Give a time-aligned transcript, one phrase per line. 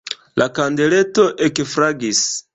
[0.41, 2.25] La kandeleto ekflagris.